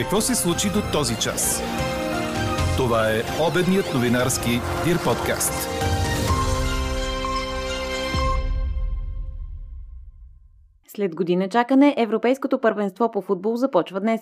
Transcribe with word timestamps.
Какво 0.00 0.20
се 0.20 0.34
случи 0.34 0.68
до 0.68 0.80
този 0.92 1.16
час? 1.16 1.62
Това 2.76 3.10
е 3.10 3.22
обедният 3.48 3.94
новинарски 3.94 4.50
Дир 4.84 4.96
подкаст. 5.04 5.52
След 10.88 11.14
година 11.14 11.48
чакане, 11.48 11.94
Европейското 11.98 12.60
първенство 12.60 13.10
по 13.10 13.20
футбол 13.22 13.56
започва 13.56 14.00
днес. 14.00 14.20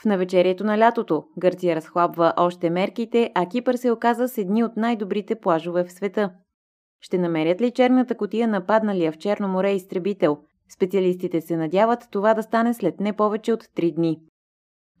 В 0.00 0.04
навечерието 0.04 0.64
на 0.64 0.78
лятото 0.78 1.24
Гърция 1.38 1.76
разхлабва 1.76 2.32
още 2.36 2.70
мерките, 2.70 3.30
а 3.34 3.46
Кипър 3.46 3.74
се 3.74 3.90
оказа 3.90 4.28
с 4.28 4.38
едни 4.38 4.64
от 4.64 4.76
най-добрите 4.76 5.34
плажове 5.34 5.84
в 5.84 5.92
света. 5.92 6.30
Ще 7.00 7.18
намерят 7.18 7.60
ли 7.60 7.70
черната 7.70 8.16
котия 8.16 8.48
нападналия 8.48 9.12
в 9.12 9.18
Черно 9.18 9.48
море 9.48 9.72
изтребител? 9.72 10.38
Специалистите 10.74 11.40
се 11.40 11.56
надяват 11.56 12.08
това 12.10 12.34
да 12.34 12.42
стане 12.42 12.74
след 12.74 13.00
не 13.00 13.12
повече 13.12 13.52
от 13.52 13.64
3 13.64 13.94
дни. 13.94 14.20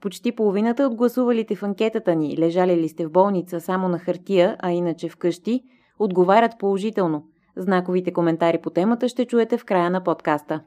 Почти 0.00 0.32
половината 0.32 0.86
от 0.86 0.94
гласувалите 0.94 1.56
в 1.56 1.62
анкетата 1.62 2.14
ни, 2.14 2.38
лежали 2.38 2.76
ли 2.76 2.88
сте 2.88 3.06
в 3.06 3.10
болница 3.10 3.60
само 3.60 3.88
на 3.88 3.98
хартия, 3.98 4.56
а 4.58 4.70
иначе 4.72 5.08
вкъщи, 5.08 5.62
отговарят 5.98 6.52
положително. 6.58 7.24
Знаковите 7.56 8.12
коментари 8.12 8.58
по 8.62 8.70
темата 8.70 9.08
ще 9.08 9.24
чуете 9.24 9.58
в 9.58 9.64
края 9.64 9.90
на 9.90 10.04
подкаста. 10.04 10.60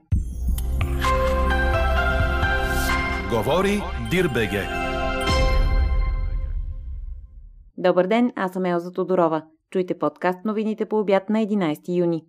Говори 3.30 3.82
Дирбеге. 4.12 4.62
Добър 7.78 8.08
ден, 8.08 8.31
аз 8.36 8.52
съм 8.52 8.66
Елза 8.66 8.92
Тодорова. 8.92 9.44
Чуйте 9.72 10.00
подкаст 10.00 10.40
новините 10.45 10.86
по 10.86 11.00
обяд 11.00 11.30
на 11.30 11.40
11 11.40 11.98
юни. 11.98 12.23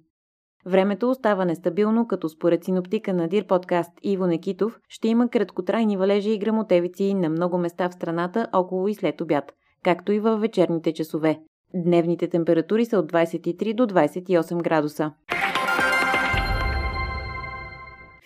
Времето 0.66 1.10
остава 1.10 1.44
нестабилно, 1.44 2.06
като 2.06 2.28
според 2.28 2.64
синоптика 2.64 3.14
на 3.14 3.28
Дир 3.28 3.46
подкаст 3.46 3.92
Иво 4.02 4.26
Некитов 4.26 4.80
ще 4.88 5.08
има 5.08 5.28
краткотрайни 5.28 5.96
валежи 5.96 6.30
и 6.30 6.38
грамотевици 6.38 7.14
на 7.14 7.28
много 7.28 7.58
места 7.58 7.88
в 7.88 7.94
страната 7.94 8.48
около 8.52 8.88
и 8.88 8.94
след 8.94 9.20
обяд, 9.20 9.52
както 9.82 10.12
и 10.12 10.20
във 10.20 10.40
вечерните 10.40 10.92
часове. 10.92 11.38
Дневните 11.74 12.28
температури 12.28 12.84
са 12.84 12.98
от 12.98 13.12
23 13.12 13.74
до 13.74 13.86
28 13.86 14.62
градуса. 14.62 15.12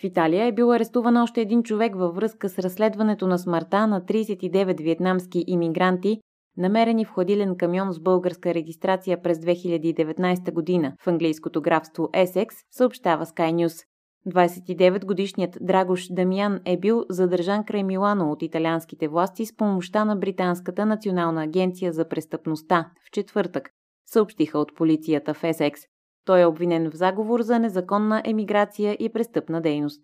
В 0.01 0.05
Италия 0.05 0.47
е 0.47 0.53
бил 0.53 0.73
арестуван 0.73 1.17
още 1.17 1.41
един 1.41 1.63
човек 1.63 1.97
във 1.97 2.15
връзка 2.15 2.49
с 2.49 2.59
разследването 2.59 3.27
на 3.27 3.39
смъртта 3.39 3.87
на 3.87 4.01
39 4.01 4.83
вьетнамски 4.83 5.45
иммигранти, 5.47 6.21
намерени 6.59 7.05
в 7.05 7.11
хладилен 7.11 7.57
камион 7.57 7.93
с 7.93 8.01
българска 8.01 8.55
регистрация 8.55 9.23
през 9.23 9.39
2019 9.39 10.53
година 10.53 10.93
в 11.01 11.07
английското 11.07 11.63
графство 11.63 12.09
Есекс, 12.15 12.57
съобщава 12.71 13.27
Sky 13.27 13.55
News. 13.55 13.85
29-годишният 14.27 15.59
Драгош 15.61 16.07
Дамян 16.11 16.61
е 16.65 16.79
бил 16.79 17.05
задържан 17.11 17.65
край 17.65 17.83
Милано 17.83 18.31
от 18.31 18.43
италианските 18.43 19.09
власти 19.09 19.47
с 19.47 19.57
помощта 19.57 20.05
на 20.05 20.17
Британската 20.17 20.87
национална 20.87 21.43
агенция 21.43 21.93
за 21.93 22.09
престъпността 22.09 22.91
в 23.07 23.11
четвъртък, 23.11 23.71
съобщиха 24.07 24.59
от 24.59 24.75
полицията 24.77 25.35
в 25.35 25.45
Есекс. 25.45 25.81
Той 26.25 26.41
е 26.41 26.47
обвинен 26.47 26.91
в 26.91 26.95
заговор 26.95 27.41
за 27.41 27.59
незаконна 27.59 28.23
емиграция 28.25 28.97
и 29.01 29.13
престъпна 29.13 29.61
дейност. 29.61 30.01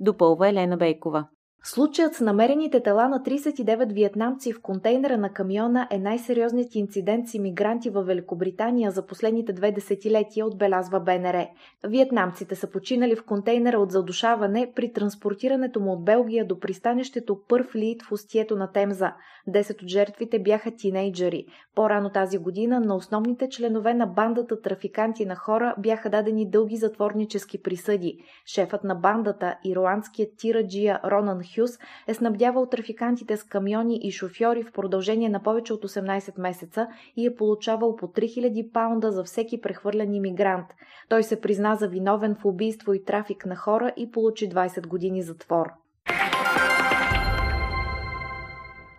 Допълва 0.00 0.48
Елена 0.48 0.76
Бейкова. 0.76 1.28
Случаят 1.64 2.14
с 2.14 2.20
намерените 2.20 2.82
тела 2.82 3.08
на 3.08 3.20
39 3.20 3.92
виетнамци 3.92 4.52
в 4.52 4.62
контейнера 4.62 5.18
на 5.18 5.32
камиона 5.32 5.88
е 5.90 5.98
най-сериозният 5.98 6.74
инцидент 6.74 7.28
с 7.28 7.34
иммигранти 7.34 7.90
в 7.90 8.02
Великобритания 8.02 8.90
за 8.90 9.06
последните 9.06 9.52
две 9.52 9.72
десетилетия, 9.72 10.46
отбелязва 10.46 11.00
БНР. 11.00 11.46
Виетнамците 11.88 12.54
са 12.54 12.70
починали 12.70 13.16
в 13.16 13.24
контейнера 13.24 13.78
от 13.78 13.90
задушаване 13.90 14.72
при 14.76 14.92
транспортирането 14.92 15.80
му 15.80 15.92
от 15.92 16.04
Белгия 16.04 16.46
до 16.46 16.60
пристанището 16.60 17.40
Първ 17.48 17.68
Лид 17.74 18.02
в 18.02 18.12
устието 18.12 18.56
на 18.56 18.72
Темза. 18.72 19.12
Десет 19.46 19.82
от 19.82 19.88
жертвите 19.88 20.38
бяха 20.38 20.70
тинейджери. 20.76 21.46
По-рано 21.74 22.10
тази 22.10 22.38
година 22.38 22.80
на 22.80 22.96
основните 22.96 23.48
членове 23.48 23.94
на 23.94 24.06
бандата 24.06 24.60
трафиканти 24.60 25.26
на 25.26 25.36
хора 25.36 25.74
бяха 25.78 26.10
дадени 26.10 26.50
дълги 26.50 26.76
затворнически 26.76 27.62
присъди. 27.62 28.18
Шефът 28.46 28.84
на 28.84 28.94
бандата, 28.94 29.56
ирландският 29.64 30.30
тираджия 30.38 31.00
Ронан 31.04 31.40
Хюс 31.54 31.70
е 32.06 32.14
снабдявал 32.14 32.66
трафикантите 32.66 33.36
с 33.36 33.44
камиони 33.44 34.00
и 34.02 34.10
шофьори 34.10 34.62
в 34.62 34.72
продължение 34.72 35.28
на 35.28 35.42
повече 35.42 35.72
от 35.72 35.84
18 35.84 36.40
месеца 36.40 36.88
и 37.16 37.26
е 37.26 37.34
получавал 37.34 37.96
по 37.96 38.06
3000 38.06 38.72
паунда 38.72 39.12
за 39.12 39.24
всеки 39.24 39.60
прехвърлен 39.60 40.14
иммигрант. 40.14 40.66
Той 41.08 41.22
се 41.22 41.40
призна 41.40 41.74
за 41.74 41.88
виновен 41.88 42.34
в 42.34 42.44
убийство 42.44 42.94
и 42.94 43.04
трафик 43.04 43.46
на 43.46 43.56
хора 43.56 43.92
и 43.96 44.10
получи 44.10 44.48
20 44.50 44.86
години 44.86 45.22
затвор. 45.22 45.66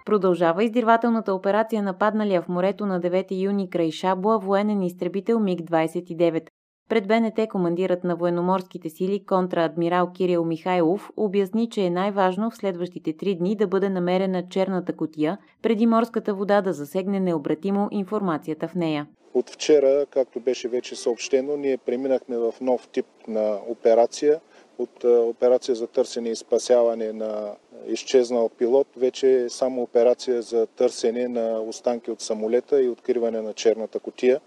Продължава 0.06 0.64
издирвателната 0.64 1.34
операция 1.34 1.84
нападналия 1.84 2.42
в 2.42 2.48
морето 2.48 2.86
на 2.86 3.02
9 3.02 3.44
юни 3.44 3.70
край 3.70 3.92
Шабуа 3.92 4.40
военен 4.40 4.82
изтребител 4.82 5.40
МиГ-29. 5.40 6.48
Пред 6.90 7.08
БНТ 7.08 7.50
командирът 7.50 8.04
на 8.04 8.16
военноморските 8.16 8.90
сили 8.90 9.26
контра-адмирал 9.26 10.12
Кирил 10.14 10.46
Михайлов 10.46 11.10
обясни, 11.18 11.70
че 11.70 11.82
е 11.82 11.90
най-важно 11.90 12.52
в 12.52 12.58
следващите 12.58 13.18
три 13.18 13.36
дни 13.36 13.56
да 13.56 13.68
бъде 13.68 13.90
намерена 13.90 14.48
черната 14.50 14.96
котия, 14.96 15.38
преди 15.62 15.86
морската 15.86 16.34
вода 16.34 16.62
да 16.62 16.74
засегне 16.74 17.20
необратимо 17.20 17.88
информацията 17.92 18.68
в 18.68 18.76
нея. 18.76 19.08
От 19.34 19.50
вчера, 19.50 20.06
както 20.10 20.40
беше 20.40 20.68
вече 20.68 20.96
съобщено, 20.96 21.58
ние 21.58 21.78
преминахме 21.78 22.38
в 22.38 22.54
нов 22.62 22.88
тип 22.88 23.06
на 23.28 23.60
операция. 23.68 24.40
От 24.78 25.04
операция 25.04 25.76
за 25.76 25.88
търсене 25.88 26.30
и 26.30 26.36
спасяване 26.36 27.14
на 27.14 27.52
изчезнал 27.88 28.50
пилот, 28.50 28.88
вече 28.98 29.42
е 29.42 29.50
само 29.50 29.82
операция 29.82 30.42
за 30.42 30.68
търсене 30.68 31.28
на 31.28 31.62
останки 31.62 32.12
от 32.12 32.22
самолета 32.22 32.82
и 32.82 32.90
откриване 32.90 33.42
на 33.42 33.54
черната 33.54 34.00
котия 34.00 34.42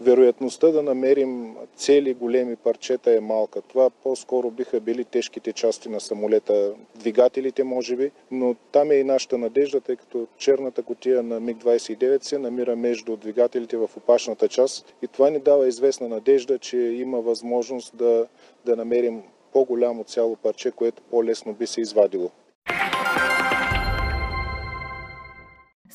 вероятността 0.00 0.70
да 0.70 0.82
намерим 0.82 1.56
цели 1.76 2.14
големи 2.14 2.56
парчета 2.56 3.12
е 3.16 3.20
малка. 3.20 3.62
Това 3.62 3.90
по-скоро 3.90 4.50
биха 4.50 4.80
били 4.80 5.04
тежките 5.04 5.52
части 5.52 5.88
на 5.88 6.00
самолета, 6.00 6.72
двигателите 6.94 7.64
може 7.64 7.96
би, 7.96 8.10
но 8.30 8.54
там 8.72 8.90
е 8.90 8.94
и 8.94 9.04
нашата 9.04 9.38
надежда, 9.38 9.80
тъй 9.80 9.96
като 9.96 10.26
черната 10.38 10.82
котия 10.82 11.22
на 11.22 11.40
МиГ-29 11.40 12.24
се 12.24 12.38
намира 12.38 12.76
между 12.76 13.16
двигателите 13.16 13.76
в 13.76 13.90
опашната 13.96 14.48
част 14.48 14.94
и 15.02 15.06
това 15.06 15.30
ни 15.30 15.38
дава 15.38 15.68
известна 15.68 16.08
надежда, 16.08 16.58
че 16.58 16.76
има 16.76 17.20
възможност 17.20 17.96
да, 17.96 18.26
да 18.64 18.76
намерим 18.76 19.22
по-голямо 19.52 20.04
цяло 20.04 20.36
парче, 20.36 20.70
което 20.70 21.02
по-лесно 21.02 21.52
би 21.52 21.66
се 21.66 21.80
извадило. 21.80 22.30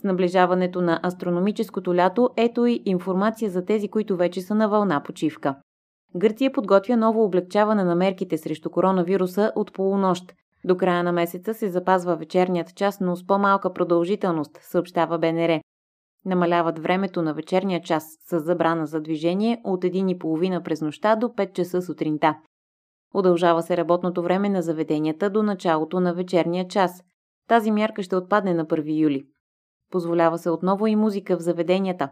С 0.03 0.05
наближаването 0.05 0.81
на 0.81 0.99
астрономическото 1.03 1.95
лято, 1.95 2.29
ето 2.37 2.65
и 2.65 2.81
информация 2.85 3.51
за 3.51 3.65
тези, 3.65 3.87
които 3.87 4.17
вече 4.17 4.41
са 4.41 4.55
на 4.55 4.69
вълна 4.69 5.03
почивка. 5.03 5.55
Гърция 6.15 6.51
подготвя 6.51 6.97
ново 6.97 7.23
облегчаване 7.23 7.83
на 7.83 7.95
мерките 7.95 8.37
срещу 8.37 8.69
коронавируса 8.69 9.51
от 9.55 9.73
полунощ. 9.73 10.33
До 10.65 10.77
края 10.77 11.03
на 11.03 11.11
месеца 11.11 11.53
се 11.53 11.69
запазва 11.69 12.15
вечерният 12.15 12.75
час, 12.75 12.99
но 12.99 13.15
с 13.15 13.27
по-малка 13.27 13.73
продължителност, 13.73 14.59
съобщава 14.61 15.19
БНР. 15.19 15.59
Намаляват 16.25 16.79
времето 16.79 17.21
на 17.21 17.33
вечерния 17.33 17.81
час 17.81 18.03
с 18.29 18.39
забрана 18.39 18.85
за 18.85 19.01
движение 19.01 19.61
от 19.63 19.83
1,5 19.83 20.63
през 20.63 20.81
нощта 20.81 21.15
до 21.15 21.27
5 21.27 21.53
часа 21.53 21.81
сутринта. 21.81 22.35
Удължава 23.13 23.61
се 23.61 23.77
работното 23.77 24.23
време 24.23 24.49
на 24.49 24.61
заведенията 24.61 25.29
до 25.29 25.43
началото 25.43 25.99
на 25.99 26.13
вечерния 26.13 26.67
час. 26.67 27.03
Тази 27.47 27.71
мярка 27.71 28.03
ще 28.03 28.15
отпадне 28.15 28.53
на 28.53 28.65
1 28.65 29.01
юли. 29.01 29.25
Позволява 29.93 30.37
се 30.37 30.49
отново 30.49 30.87
и 30.87 30.95
музика 30.95 31.37
в 31.37 31.41
заведенията. 31.41 32.09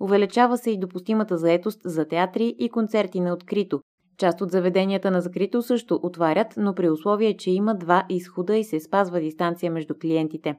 Увеличава 0.00 0.58
се 0.58 0.70
и 0.70 0.78
допустимата 0.78 1.38
заетост 1.38 1.80
за 1.84 2.08
театри 2.08 2.54
и 2.58 2.68
концерти 2.68 3.20
на 3.20 3.32
открито. 3.32 3.80
Част 4.18 4.40
от 4.40 4.50
заведенията 4.50 5.10
на 5.10 5.20
закрито 5.20 5.62
също 5.62 6.00
отварят, 6.02 6.54
но 6.56 6.74
при 6.74 6.90
условие, 6.90 7.36
че 7.36 7.50
има 7.50 7.74
два 7.74 8.06
изхода 8.08 8.56
и 8.56 8.64
се 8.64 8.80
спазва 8.80 9.20
дистанция 9.20 9.72
между 9.72 9.94
клиентите. 10.00 10.54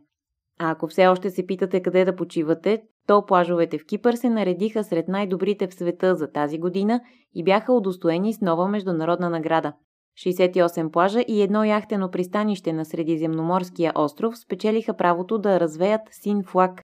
А 0.60 0.72
ако 0.72 0.88
все 0.88 1.08
още 1.08 1.30
се 1.30 1.46
питате 1.46 1.82
къде 1.82 2.06
да 2.06 2.16
почивате, 2.16 2.82
то 3.08 3.26
плажовете 3.26 3.78
в 3.78 3.86
Кипър 3.86 4.14
се 4.14 4.30
наредиха 4.30 4.84
сред 4.84 5.08
най-добрите 5.08 5.68
в 5.68 5.74
света 5.74 6.16
за 6.16 6.32
тази 6.32 6.58
година 6.58 7.02
и 7.36 7.44
бяха 7.44 7.74
удостоени 7.74 8.34
с 8.34 8.42
нова 8.42 8.68
международна 8.68 9.30
награда. 9.30 9.74
68 10.18 10.92
плажа 10.92 11.22
и 11.28 11.42
едно 11.42 11.64
яхтено 11.64 12.12
пристанище 12.12 12.74
на 12.74 12.86
Средиземноморския 12.86 13.92
остров 13.96 14.38
спечелиха 14.38 14.94
правото 14.94 15.38
да 15.38 15.60
развеят 15.60 16.02
син 16.12 16.44
флаг, 16.44 16.82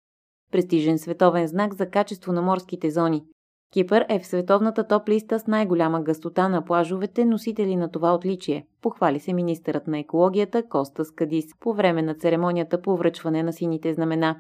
престижен 0.52 1.00
световен 1.00 1.48
знак 1.48 1.74
за 1.74 1.90
качество 1.90 2.32
на 2.32 2.42
морските 2.42 2.92
зони. 2.92 3.24
Кипър 3.74 4.06
е 4.10 4.20
в 4.20 4.28
световната 4.28 4.88
топ 4.88 5.10
листа 5.10 5.40
с 5.40 5.48
най-голяма 5.48 6.02
гъстота 6.02 6.50
на 6.50 6.66
плажовете, 6.66 7.26
носители 7.26 7.76
на 7.76 7.92
това 7.92 8.14
отличие. 8.14 8.66
Похвали 8.82 9.20
се 9.20 9.34
министърът 9.34 9.88
на 9.88 10.00
екологията 10.00 10.70
Коста 10.70 11.06
Скадис 11.06 11.46
по 11.60 11.74
време 11.74 12.02
на 12.02 12.16
церемонията 12.16 12.82
по 12.82 12.98
връчване 12.98 13.44
на 13.44 13.54
сините 13.54 13.94
знамена. 13.94 14.36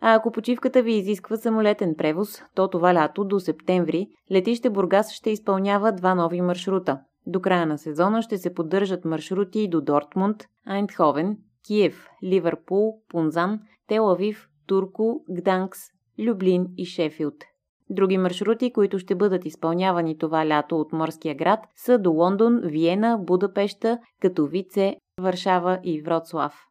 А 0.00 0.14
ако 0.14 0.32
почивката 0.32 0.82
ви 0.82 0.92
изисква 0.92 1.36
самолетен 1.36 1.94
превоз, 1.98 2.42
то 2.54 2.68
това 2.68 2.94
лято 2.94 3.24
до 3.24 3.40
септември 3.40 4.08
летище 4.32 4.70
Бургас 4.70 5.12
ще 5.12 5.30
изпълнява 5.30 5.92
два 5.92 6.14
нови 6.14 6.40
маршрута. 6.40 7.00
До 7.26 7.40
края 7.40 7.66
на 7.66 7.78
сезона 7.78 8.22
ще 8.22 8.38
се 8.38 8.54
поддържат 8.54 9.04
маршрути 9.04 9.68
до 9.68 9.80
Дортмунд, 9.80 10.44
Айндховен, 10.66 11.38
Киев, 11.66 12.08
Ливърпул, 12.24 13.00
Пунзан, 13.08 13.60
Телавив, 13.88 14.48
Турко, 14.66 15.24
Гданкс, 15.30 15.80
Люблин 16.18 16.66
и 16.76 16.84
Шефилд. 16.84 17.44
Други 17.90 18.18
маршрути, 18.18 18.72
които 18.72 18.98
ще 18.98 19.14
бъдат 19.14 19.44
изпълнявани 19.44 20.18
това 20.18 20.46
лято 20.46 20.80
от 20.80 20.92
морския 20.92 21.34
град, 21.34 21.60
са 21.76 21.98
до 21.98 22.10
Лондон, 22.10 22.60
Виена, 22.64 23.18
Будапешта, 23.20 23.98
Катовице, 24.20 24.96
Варшава 25.20 25.78
и 25.84 26.02
Вроцлав. 26.02 26.66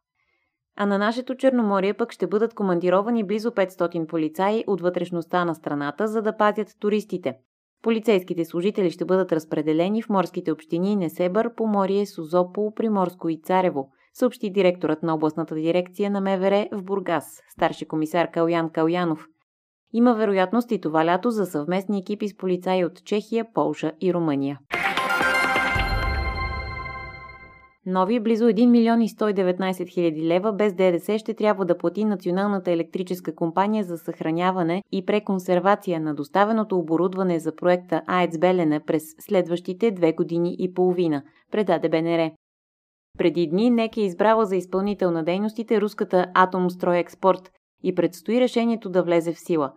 А 0.76 0.86
на 0.86 0.98
нашето 0.98 1.34
Черноморие 1.34 1.94
пък 1.94 2.12
ще 2.12 2.26
бъдат 2.26 2.54
командировани 2.54 3.24
близо 3.24 3.50
500 3.50 4.06
полицаи 4.06 4.64
от 4.66 4.80
вътрешността 4.80 5.44
на 5.44 5.54
страната, 5.54 6.08
за 6.08 6.22
да 6.22 6.36
пазят 6.36 6.68
туристите. 6.80 7.34
Полицейските 7.82 8.44
служители 8.44 8.90
ще 8.90 9.04
бъдат 9.04 9.32
разпределени 9.32 10.02
в 10.02 10.08
морските 10.08 10.52
общини 10.52 10.96
Несебър, 10.96 11.54
Поморие, 11.54 12.06
Созопол, 12.06 12.74
Приморско 12.74 13.28
и 13.28 13.40
Царево, 13.40 13.88
съобщи 14.14 14.50
директорът 14.50 15.02
на 15.02 15.14
областната 15.14 15.54
дирекция 15.54 16.10
на 16.10 16.20
МВР 16.20 16.68
в 16.72 16.82
Бургас, 16.82 17.24
старши 17.52 17.88
комисар 17.88 18.30
Калян 18.30 18.70
Калянов. 18.70 19.26
Има 19.92 20.14
вероятност 20.14 20.70
и 20.70 20.80
това 20.80 21.04
лято 21.04 21.30
за 21.30 21.46
съвместни 21.46 21.98
екипи 21.98 22.28
с 22.28 22.36
полицаи 22.36 22.84
от 22.84 23.04
Чехия, 23.04 23.46
Полша 23.54 23.92
и 24.00 24.14
Румъния. 24.14 24.58
Нови 27.88 28.20
близо 28.20 28.44
1 28.44 28.66
милион 28.66 29.02
и 29.02 29.08
119 29.08 29.88
хиляди 29.88 30.26
лева 30.26 30.52
без 30.52 30.74
ДДС 30.74 31.18
ще 31.18 31.34
трябва 31.34 31.64
да 31.64 31.78
плати 31.78 32.04
Националната 32.04 32.70
електрическа 32.70 33.34
компания 33.34 33.84
за 33.84 33.98
съхраняване 33.98 34.82
и 34.92 35.06
преконсервация 35.06 36.00
на 36.00 36.14
доставеното 36.14 36.78
оборудване 36.78 37.38
за 37.38 37.56
проекта 37.56 38.02
АЕЦ 38.06 38.38
Белене 38.38 38.80
през 38.80 39.02
следващите 39.20 39.90
две 39.90 40.12
години 40.12 40.56
и 40.58 40.74
половина, 40.74 41.22
предаде 41.52 41.88
БНР. 41.88 42.30
Преди 43.18 43.46
дни 43.46 43.70
НЕК 43.70 43.96
е 43.96 44.00
избрала 44.00 44.46
за 44.46 44.56
изпълнител 44.56 45.10
на 45.10 45.24
дейностите 45.24 45.80
руската 45.80 46.26
Атомстройекспорт 46.34 47.52
и 47.82 47.94
предстои 47.94 48.40
решението 48.40 48.90
да 48.90 49.02
влезе 49.02 49.32
в 49.32 49.40
сила. 49.40 49.72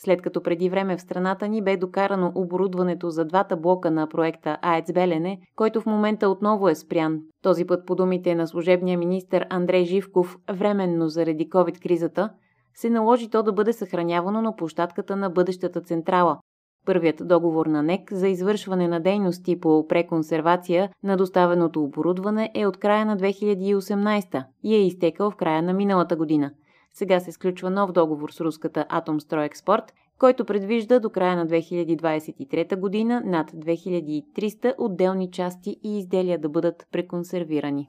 След 0.00 0.22
като 0.22 0.42
преди 0.42 0.70
време 0.70 0.96
в 0.96 1.00
страната 1.00 1.48
ни 1.48 1.62
бе 1.62 1.76
докарано 1.76 2.32
оборудването 2.34 3.10
за 3.10 3.24
двата 3.24 3.56
блока 3.56 3.90
на 3.90 4.06
проекта 4.06 4.58
АЕЦ 4.62 4.92
Белене, 4.92 5.40
който 5.56 5.80
в 5.80 5.86
момента 5.86 6.28
отново 6.28 6.68
е 6.68 6.74
спрян. 6.74 7.20
Този 7.42 7.64
път 7.64 7.86
по 7.86 7.94
думите 7.94 8.34
на 8.34 8.46
служебния 8.46 8.98
министр 8.98 9.46
Андрей 9.50 9.84
Живков, 9.84 10.36
временно 10.52 11.08
заради 11.08 11.48
COVID-кризата, 11.48 12.30
се 12.74 12.90
наложи 12.90 13.30
то 13.30 13.42
да 13.42 13.52
бъде 13.52 13.72
съхранявано 13.72 14.42
на 14.42 14.56
площадката 14.56 15.16
на 15.16 15.30
бъдещата 15.30 15.80
централа. 15.80 16.38
Първият 16.86 17.28
договор 17.28 17.66
на 17.66 17.82
НЕК 17.82 18.12
за 18.12 18.28
извършване 18.28 18.88
на 18.88 19.00
дейности 19.00 19.60
по 19.60 19.86
преконсервация 19.88 20.90
на 21.02 21.16
доставеното 21.16 21.82
оборудване 21.82 22.50
е 22.54 22.66
от 22.66 22.76
края 22.76 23.06
на 23.06 23.16
2018 23.16 24.44
и 24.62 24.74
е 24.74 24.86
изтекал 24.86 25.30
в 25.30 25.36
края 25.36 25.62
на 25.62 25.72
миналата 25.72 26.16
година– 26.16 26.50
сега 26.92 27.20
се 27.20 27.32
сключва 27.32 27.70
нов 27.70 27.92
договор 27.92 28.30
с 28.30 28.40
руската 28.40 28.86
Атомстройекспорт, 28.88 29.94
който 30.18 30.44
предвижда 30.44 30.98
до 30.98 31.10
края 31.10 31.36
на 31.36 31.46
2023 31.46 32.80
година 32.80 33.22
над 33.24 33.50
2300 33.50 34.74
отделни 34.78 35.30
части 35.30 35.76
и 35.84 35.98
изделия 35.98 36.38
да 36.38 36.48
бъдат 36.48 36.86
преконсервирани. 36.92 37.88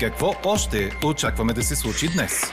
Какво 0.00 0.26
още 0.44 0.90
очакваме 1.06 1.52
да 1.52 1.62
се 1.62 1.76
случи 1.76 2.06
днес? 2.16 2.52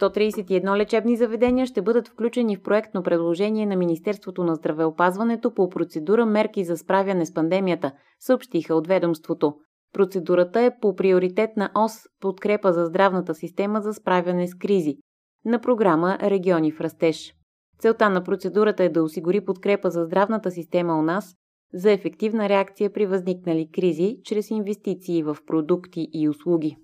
131 0.00 0.76
лечебни 0.76 1.16
заведения 1.16 1.66
ще 1.66 1.82
бъдат 1.82 2.08
включени 2.08 2.56
в 2.56 2.62
проектно 2.62 3.02
предложение 3.02 3.66
на 3.66 3.76
Министерството 3.76 4.44
на 4.44 4.54
здравеопазването 4.54 5.54
по 5.54 5.68
процедура 5.68 6.26
мерки 6.26 6.64
за 6.64 6.76
справяне 6.76 7.26
с 7.26 7.34
пандемията, 7.34 7.92
съобщиха 8.20 8.74
от 8.74 8.86
ведомството. 8.86 9.54
Процедурата 9.94 10.60
е 10.60 10.78
по 10.80 10.96
приоритетна 10.96 11.70
ос 11.74 11.92
подкрепа 12.20 12.72
за 12.72 12.84
здравната 12.84 13.34
система 13.34 13.80
за 13.80 13.94
справяне 13.94 14.48
с 14.48 14.54
кризи 14.54 14.96
на 15.44 15.60
програма 15.60 16.18
Региони 16.22 16.72
в 16.72 16.80
растеж. 16.80 17.34
Целта 17.78 18.10
на 18.10 18.24
процедурата 18.24 18.84
е 18.84 18.88
да 18.88 19.02
осигури 19.02 19.44
подкрепа 19.44 19.90
за 19.90 20.04
здравната 20.04 20.50
система 20.50 20.98
у 20.98 21.02
нас 21.02 21.34
за 21.74 21.92
ефективна 21.92 22.48
реакция 22.48 22.92
при 22.92 23.06
възникнали 23.06 23.70
кризи 23.74 24.16
чрез 24.24 24.50
инвестиции 24.50 25.22
в 25.22 25.36
продукти 25.46 26.08
и 26.12 26.28
услуги. 26.28 26.76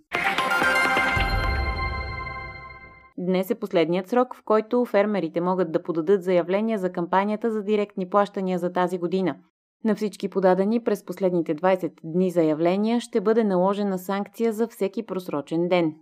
Днес 3.18 3.50
е 3.50 3.54
последният 3.54 4.08
срок, 4.08 4.34
в 4.34 4.42
който 4.44 4.84
фермерите 4.84 5.40
могат 5.40 5.72
да 5.72 5.82
подадат 5.82 6.22
заявления 6.22 6.78
за 6.78 6.92
кампанията 6.92 7.50
за 7.50 7.62
директни 7.62 8.08
плащания 8.08 8.58
за 8.58 8.72
тази 8.72 8.98
година– 8.98 9.36
на 9.84 9.94
всички 9.94 10.28
подадени 10.28 10.84
през 10.84 11.04
последните 11.04 11.54
20 11.54 11.92
дни 12.04 12.30
заявления 12.30 13.00
ще 13.00 13.20
бъде 13.20 13.44
наложена 13.44 13.98
санкция 13.98 14.52
за 14.52 14.68
всеки 14.68 15.06
просрочен 15.06 15.68
ден. 15.68 15.94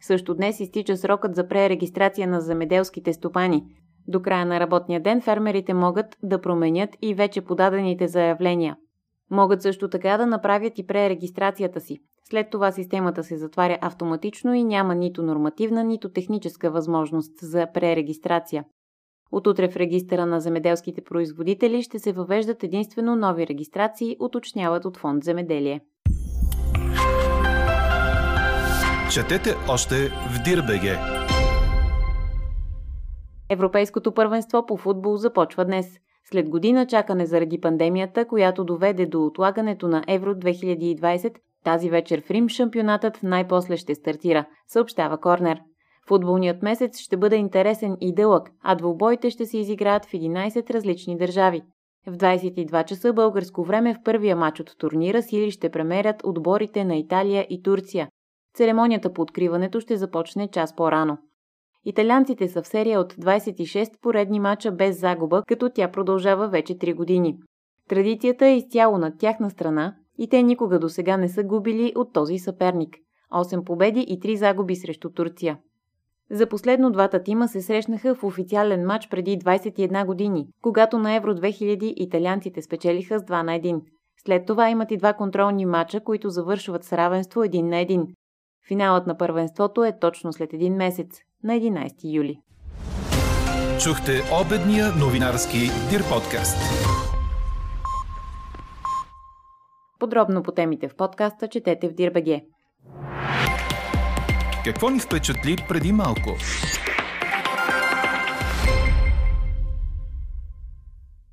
Също 0.00 0.34
днес 0.34 0.60
изтича 0.60 0.96
срокът 0.96 1.34
за 1.34 1.48
пререгистрация 1.48 2.28
на 2.28 2.40
земеделските 2.40 3.12
стопани. 3.12 3.64
До 4.08 4.22
края 4.22 4.46
на 4.46 4.60
работния 4.60 5.02
ден 5.02 5.20
фермерите 5.20 5.74
могат 5.74 6.16
да 6.22 6.40
променят 6.40 6.90
и 7.02 7.14
вече 7.14 7.40
подадените 7.40 8.08
заявления. 8.08 8.76
Могат 9.30 9.62
също 9.62 9.88
така 9.88 10.16
да 10.16 10.26
направят 10.26 10.78
и 10.78 10.86
пререгистрацията 10.86 11.80
си. 11.80 11.98
След 12.24 12.50
това 12.50 12.72
системата 12.72 13.24
се 13.24 13.36
затваря 13.36 13.78
автоматично 13.80 14.54
и 14.54 14.64
няма 14.64 14.94
нито 14.94 15.22
нормативна, 15.22 15.84
нито 15.84 16.08
техническа 16.08 16.70
възможност 16.70 17.32
за 17.40 17.66
пререгистрация. 17.74 18.64
От 19.34 19.46
утре 19.46 19.68
в 19.68 19.76
регистъра 19.76 20.26
на 20.26 20.40
земеделските 20.40 21.00
производители 21.04 21.82
ще 21.82 21.98
се 21.98 22.12
въвеждат 22.12 22.62
единствено 22.62 23.16
нови 23.16 23.46
регистрации, 23.46 24.16
уточняват 24.20 24.84
от 24.84 24.96
фонд 24.96 25.24
Земеделие. 25.24 25.80
Четете 29.12 29.54
още 29.68 29.94
в 30.08 30.42
Дирбеге. 30.44 30.96
Европейското 33.50 34.14
първенство 34.14 34.66
по 34.66 34.76
футбол 34.76 35.16
започва 35.16 35.64
днес. 35.64 35.86
След 36.24 36.48
година 36.48 36.86
чакане 36.86 37.26
заради 37.26 37.60
пандемията, 37.60 38.28
която 38.28 38.64
доведе 38.64 39.06
до 39.06 39.26
отлагането 39.26 39.88
на 39.88 40.04
Евро 40.08 40.34
2020, 40.34 41.34
тази 41.64 41.90
вечер 41.90 42.22
в 42.26 42.30
Рим 42.30 42.48
шампионатът 42.48 43.22
най-после 43.22 43.76
ще 43.76 43.94
стартира, 43.94 44.44
съобщава 44.68 45.20
Корнер. 45.20 45.60
Футболният 46.08 46.62
месец 46.62 46.98
ще 46.98 47.16
бъде 47.16 47.36
интересен 47.36 47.96
и 48.00 48.14
дълъг, 48.14 48.50
а 48.62 48.74
двубоите 48.74 49.30
ще 49.30 49.46
се 49.46 49.58
изиграят 49.58 50.06
в 50.06 50.12
11 50.12 50.70
различни 50.70 51.16
държави. 51.16 51.62
В 52.06 52.16
22 52.16 52.84
часа 52.84 53.12
българско 53.12 53.64
време 53.64 53.94
в 53.94 54.02
първия 54.04 54.36
матч 54.36 54.60
от 54.60 54.78
турнира 54.78 55.22
сили 55.22 55.50
ще 55.50 55.70
премерят 55.70 56.16
отборите 56.24 56.84
на 56.84 56.96
Италия 56.96 57.46
и 57.50 57.62
Турция. 57.62 58.08
Церемонията 58.54 59.12
по 59.12 59.22
откриването 59.22 59.80
ще 59.80 59.96
започне 59.96 60.48
час 60.48 60.76
по-рано. 60.76 61.18
Италианците 61.84 62.48
са 62.48 62.62
в 62.62 62.68
серия 62.68 63.00
от 63.00 63.12
26 63.12 64.00
поредни 64.00 64.40
мача 64.40 64.72
без 64.72 65.00
загуба, 65.00 65.42
като 65.46 65.70
тя 65.74 65.90
продължава 65.90 66.48
вече 66.48 66.78
3 66.78 66.94
години. 66.94 67.38
Традицията 67.88 68.46
е 68.46 68.56
изцяло 68.56 68.98
на 68.98 69.16
тяхна 69.16 69.50
страна 69.50 69.94
и 70.18 70.28
те 70.28 70.42
никога 70.42 70.78
до 70.78 70.88
сега 70.88 71.16
не 71.16 71.28
са 71.28 71.44
губили 71.44 71.92
от 71.96 72.12
този 72.12 72.38
съперник. 72.38 72.96
8 73.32 73.64
победи 73.64 74.00
и 74.00 74.20
3 74.20 74.34
загуби 74.34 74.76
срещу 74.76 75.10
Турция. 75.10 75.58
За 76.30 76.46
последно 76.46 76.90
двата 76.90 77.22
тима 77.22 77.48
се 77.48 77.62
срещнаха 77.62 78.14
в 78.14 78.24
официален 78.24 78.86
матч 78.86 79.08
преди 79.08 79.38
21 79.38 80.06
години, 80.06 80.46
когато 80.62 80.98
на 80.98 81.14
Евро 81.14 81.34
2000 81.34 81.92
италианците 81.96 82.62
спечелиха 82.62 83.18
с 83.18 83.22
2 83.22 83.42
на 83.42 83.52
1. 83.52 83.80
След 84.26 84.46
това 84.46 84.70
имат 84.70 84.90
и 84.90 84.96
два 84.96 85.12
контролни 85.12 85.66
матча, 85.66 86.00
които 86.00 86.30
завършват 86.30 86.84
с 86.84 86.92
равенство 86.92 87.40
1 87.40 87.62
на 87.62 87.76
1. 87.76 88.06
Финалът 88.68 89.06
на 89.06 89.16
първенството 89.16 89.84
е 89.84 89.98
точно 90.00 90.32
след 90.32 90.52
един 90.52 90.74
месец, 90.74 91.20
на 91.42 91.52
11 91.52 91.92
юли. 92.04 92.38
Чухте 93.84 94.12
обедния 94.44 94.86
новинарски 95.00 95.58
Дир 95.90 96.02
подкаст. 96.12 96.56
Подробно 99.98 100.42
по 100.42 100.52
темите 100.52 100.88
в 100.88 100.96
подкаста 100.96 101.48
четете 101.48 101.88
в 101.88 101.94
Дирбеге. 101.94 102.44
Какво 104.64 104.90
ни 104.90 104.98
впечатли 104.98 105.56
преди 105.68 105.92
малко? 105.92 106.30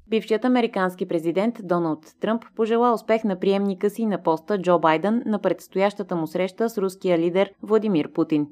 Бившият 0.07 0.45
американски 0.45 1.07
президент 1.07 1.55
Доналд 1.63 1.99
Тръмп 2.21 2.43
пожела 2.55 2.93
успех 2.93 3.23
на 3.23 3.39
приемника 3.39 3.89
си 3.89 4.05
на 4.05 4.23
поста 4.23 4.61
Джо 4.61 4.79
Байден 4.79 5.23
на 5.25 5.39
предстоящата 5.39 6.15
му 6.15 6.27
среща 6.27 6.69
с 6.69 6.77
руския 6.77 7.17
лидер 7.17 7.51
Владимир 7.63 8.11
Путин. 8.11 8.47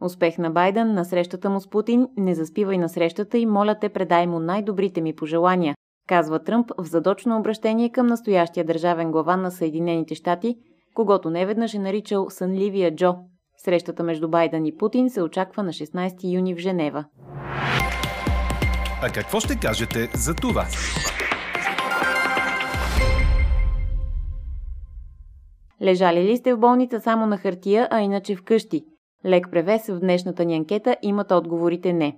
Успех 0.00 0.38
на 0.38 0.50
Байден 0.50 0.94
на 0.94 1.04
срещата 1.04 1.50
му 1.50 1.60
с 1.60 1.70
Путин, 1.70 2.08
не 2.16 2.34
заспивай 2.34 2.78
на 2.78 2.88
срещата 2.88 3.38
и 3.38 3.46
моля 3.46 3.78
те 3.80 3.88
предай 3.88 4.26
му 4.26 4.38
най-добрите 4.38 5.00
ми 5.00 5.16
пожелания, 5.16 5.74
казва 6.08 6.38
Тръмп 6.38 6.70
в 6.78 6.84
задочно 6.84 7.38
обращение 7.38 7.92
към 7.92 8.06
настоящия 8.06 8.64
държавен 8.64 9.12
глава 9.12 9.36
на 9.36 9.50
Съединените 9.50 10.14
щати, 10.14 10.56
когато 10.94 11.30
неведнъж 11.30 11.74
е 11.74 11.78
наричал 11.78 12.26
сънливия 12.30 12.96
Джо– 12.96 13.14
Срещата 13.66 14.02
между 14.02 14.28
Байден 14.28 14.66
и 14.66 14.76
Путин 14.76 15.10
се 15.10 15.22
очаква 15.22 15.62
на 15.62 15.72
16 15.72 16.34
юни 16.34 16.54
в 16.54 16.58
Женева. 16.58 17.04
А 19.02 19.12
какво 19.14 19.40
ще 19.40 19.58
кажете 19.60 20.10
за 20.14 20.34
това? 20.34 20.64
Лежали 25.82 26.24
ли 26.24 26.36
сте 26.36 26.54
в 26.54 26.58
болница 26.58 27.00
само 27.00 27.26
на 27.26 27.38
хартия, 27.38 27.88
а 27.90 28.00
иначе 28.00 28.36
вкъщи? 28.36 28.84
Лек 29.26 29.50
превес 29.50 29.86
в 29.86 30.00
днешната 30.00 30.44
ни 30.44 30.56
анкета 30.56 30.96
имат 31.02 31.32
отговорите 31.32 31.92
не. 31.92 32.16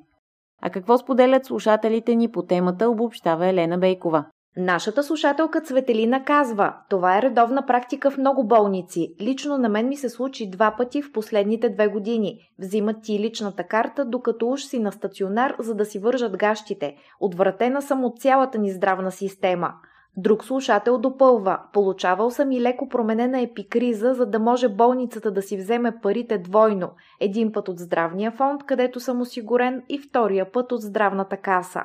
А 0.63 0.71
какво 0.71 0.99
споделят 0.99 1.45
слушателите 1.45 2.15
ни 2.15 2.31
по 2.31 2.43
темата, 2.43 2.89
обобщава 2.89 3.47
Елена 3.47 3.79
Бейкова. 3.79 4.25
Нашата 4.61 5.03
слушателка 5.03 5.61
Цветелина 5.61 6.25
казва, 6.25 6.75
това 6.89 7.19
е 7.19 7.23
редовна 7.23 7.67
практика 7.67 8.11
в 8.11 8.19
много 8.19 8.47
болници. 8.47 9.15
Лично 9.21 9.59
на 9.59 9.69
мен 9.69 9.89
ми 9.89 9.97
се 9.97 10.09
случи 10.09 10.51
два 10.51 10.75
пъти 10.77 11.03
в 11.03 11.13
последните 11.13 11.69
две 11.69 11.89
години. 11.89 12.39
Взимат 12.59 12.97
ти 13.03 13.19
личната 13.19 13.65
карта, 13.65 14.05
докато 14.05 14.49
уж 14.49 14.63
си 14.63 14.79
на 14.79 14.93
стационар, 14.93 15.55
за 15.59 15.75
да 15.75 15.85
си 15.85 15.99
вържат 15.99 16.37
гащите. 16.37 16.97
Отвратена 17.21 17.83
съм 17.83 18.05
от 18.05 18.21
цялата 18.21 18.59
ни 18.59 18.71
здравна 18.71 19.13
система. 19.13 19.73
Друг 20.17 20.45
слушател 20.45 20.99
допълва. 20.99 21.61
Получавал 21.73 22.31
съм 22.31 22.53
и 22.53 22.61
леко 22.61 22.89
променена 22.89 23.41
епикриза, 23.41 24.15
за 24.15 24.27
да 24.27 24.39
може 24.39 24.69
болницата 24.69 25.31
да 25.31 25.43
си 25.43 25.57
вземе 25.57 25.93
парите 26.03 26.39
двойно. 26.39 26.91
Един 27.21 27.53
път 27.53 27.69
от 27.69 27.79
здравния 27.79 28.31
фонд, 28.31 28.65
където 28.67 29.01
съм 29.01 29.21
осигурен, 29.21 29.83
и 29.89 29.99
втория 29.99 30.53
път 30.53 30.73
от 30.73 30.81
здравната 30.81 31.37
каса. 31.37 31.83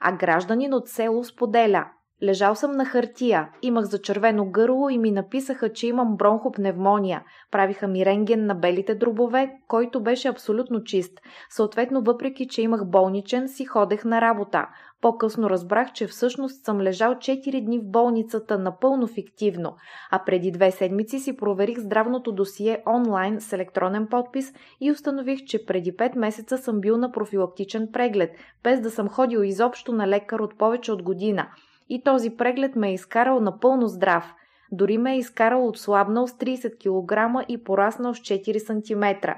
А 0.00 0.12
гражданин 0.12 0.74
от 0.74 0.88
село 0.88 1.24
споделя. 1.24 1.84
Лежал 2.22 2.54
съм 2.54 2.72
на 2.72 2.84
хартия, 2.84 3.48
имах 3.62 3.84
зачервено 3.84 4.50
гърло 4.50 4.88
и 4.88 4.98
ми 4.98 5.10
написаха, 5.10 5.72
че 5.72 5.86
имам 5.86 6.16
бронхопневмония. 6.16 7.24
Правиха 7.50 7.88
ми 7.88 8.06
рентген 8.06 8.46
на 8.46 8.54
белите 8.54 8.94
дробове, 8.94 9.50
който 9.68 10.02
беше 10.02 10.28
абсолютно 10.28 10.84
чист. 10.84 11.20
Съответно, 11.50 12.02
въпреки, 12.02 12.48
че 12.48 12.62
имах 12.62 12.86
болничен, 12.86 13.48
си 13.48 13.64
ходех 13.64 14.04
на 14.04 14.20
работа. 14.20 14.66
По-късно 15.00 15.50
разбрах, 15.50 15.92
че 15.92 16.06
всъщност 16.06 16.64
съм 16.64 16.80
лежал 16.80 17.14
4 17.14 17.64
дни 17.64 17.78
в 17.78 17.90
болницата 17.90 18.58
напълно 18.58 19.06
фиктивно, 19.06 19.76
а 20.10 20.24
преди 20.24 20.50
две 20.50 20.70
седмици 20.70 21.18
си 21.18 21.36
проверих 21.36 21.78
здравното 21.78 22.32
досие 22.32 22.82
онлайн 22.86 23.40
с 23.40 23.52
електронен 23.52 24.06
подпис 24.06 24.52
и 24.80 24.90
установих, 24.90 25.44
че 25.44 25.66
преди 25.66 25.92
5 25.92 26.18
месеца 26.18 26.58
съм 26.58 26.80
бил 26.80 26.96
на 26.96 27.12
профилактичен 27.12 27.88
преглед, 27.92 28.30
без 28.64 28.80
да 28.80 28.90
съм 28.90 29.08
ходил 29.08 29.38
изобщо 29.38 29.92
на 29.92 30.08
лекар 30.08 30.38
от 30.38 30.58
повече 30.58 30.92
от 30.92 31.02
година– 31.02 31.48
и 31.90 32.02
този 32.02 32.36
преглед 32.36 32.76
ме 32.76 32.88
е 32.88 32.94
изкарал 32.94 33.40
напълно 33.40 33.86
здрав. 33.86 34.34
Дори 34.72 34.98
ме 34.98 35.14
е 35.14 35.18
изкарал 35.18 35.68
отслабнал 35.68 36.26
с 36.26 36.32
30 36.32 36.76
кг 36.78 37.44
и 37.48 37.64
пораснал 37.64 38.14
с 38.14 38.18
4 38.18 38.58
см. 38.58 39.30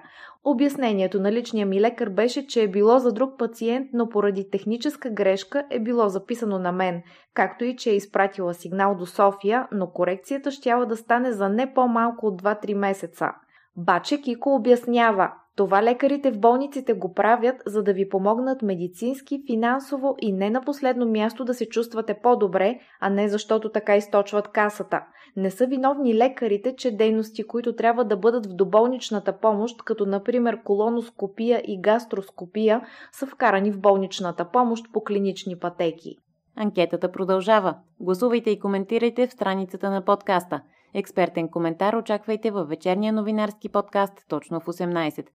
Обяснението 0.44 1.20
на 1.20 1.32
личния 1.32 1.66
ми 1.66 1.80
лекар 1.80 2.08
беше, 2.08 2.46
че 2.46 2.62
е 2.62 2.68
било 2.68 2.98
за 2.98 3.12
друг 3.12 3.38
пациент, 3.38 3.88
но 3.92 4.08
поради 4.08 4.50
техническа 4.50 5.10
грешка 5.10 5.64
е 5.70 5.80
било 5.80 6.08
записано 6.08 6.58
на 6.58 6.72
мен, 6.72 7.02
както 7.34 7.64
и 7.64 7.76
че 7.76 7.90
е 7.90 7.96
изпратила 7.96 8.54
сигнал 8.54 8.94
до 8.94 9.06
София, 9.06 9.68
но 9.72 9.86
корекцията 9.90 10.50
щяла 10.50 10.86
да 10.86 10.96
стане 10.96 11.32
за 11.32 11.48
не 11.48 11.74
по-малко 11.74 12.26
от 12.26 12.42
2-3 12.42 12.74
месеца. 12.74 13.30
Баче 13.76 14.20
Кико 14.20 14.54
обяснява, 14.54 15.32
това 15.56 15.82
лекарите 15.82 16.30
в 16.30 16.40
болниците 16.40 16.92
го 16.92 17.14
правят, 17.14 17.56
за 17.66 17.82
да 17.82 17.92
ви 17.92 18.08
помогнат 18.08 18.62
медицински, 18.62 19.42
финансово 19.46 20.14
и 20.20 20.32
не 20.32 20.50
на 20.50 20.60
последно 20.60 21.06
място 21.06 21.44
да 21.44 21.54
се 21.54 21.68
чувствате 21.68 22.14
по-добре, 22.22 22.78
а 23.00 23.10
не 23.10 23.28
защото 23.28 23.70
така 23.70 23.96
източват 23.96 24.48
касата. 24.48 25.00
Не 25.36 25.50
са 25.50 25.66
виновни 25.66 26.14
лекарите, 26.14 26.76
че 26.76 26.96
дейности, 26.96 27.42
които 27.42 27.76
трябва 27.76 28.04
да 28.04 28.16
бъдат 28.16 28.46
в 28.46 28.54
доболничната 28.54 29.38
помощ, 29.38 29.82
като 29.84 30.06
например 30.06 30.62
колоноскопия 30.62 31.62
и 31.66 31.80
гастроскопия, 31.80 32.80
са 33.12 33.26
вкарани 33.26 33.70
в 33.72 33.80
болничната 33.80 34.50
помощ 34.50 34.86
по 34.92 35.04
клинични 35.04 35.58
пътеки. 35.58 36.16
Анкетата 36.56 37.12
продължава. 37.12 37.76
Гласувайте 38.00 38.50
и 38.50 38.60
коментирайте 38.60 39.26
в 39.26 39.32
страницата 39.32 39.90
на 39.90 40.04
подкаста. 40.04 40.60
Експертен 40.94 41.48
коментар 41.48 41.94
очаквайте 41.94 42.50
във 42.50 42.68
вечерния 42.68 43.12
новинарски 43.12 43.68
подкаст 43.68 44.12
точно 44.28 44.60
в 44.60 44.66
18. 44.66 45.26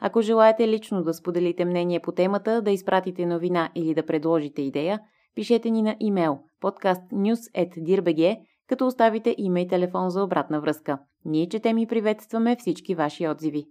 Ако 0.00 0.22
желаете 0.22 0.68
лично 0.68 1.02
да 1.02 1.14
споделите 1.14 1.64
мнение 1.64 2.00
по 2.00 2.12
темата, 2.12 2.62
да 2.62 2.70
изпратите 2.70 3.26
новина 3.26 3.70
или 3.74 3.94
да 3.94 4.06
предложите 4.06 4.62
идея, 4.62 5.00
пишете 5.34 5.70
ни 5.70 5.82
на 5.82 5.96
имейл 6.00 6.38
podcastnews.dirbg, 6.62 8.38
като 8.68 8.86
оставите 8.86 9.34
име 9.38 9.60
и 9.60 9.68
телефон 9.68 10.10
за 10.10 10.24
обратна 10.24 10.60
връзка. 10.60 10.98
Ние 11.24 11.48
четем 11.48 11.78
и 11.78 11.86
приветстваме 11.86 12.56
всички 12.56 12.94
ваши 12.94 13.28
отзиви. 13.28 13.66